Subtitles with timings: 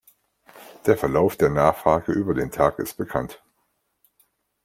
[0.87, 3.39] Der Verlauf der Nachfrage über den Tag ist bekannt.